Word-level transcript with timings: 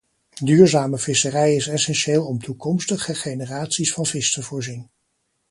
Duurzame 0.43 0.97
visserij 0.97 1.55
is 1.55 1.67
essentieel 1.67 2.25
om 2.27 2.39
toekomstige 2.41 3.15
generaties 3.15 3.93
van 3.93 4.05
vis 4.05 4.31
te 4.31 4.43
voorzien. 4.43 4.89